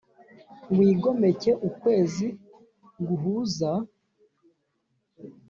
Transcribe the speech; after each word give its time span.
'wigomeke 0.75 1.51
ukwezi 1.67 2.27
guhuza 3.07 3.71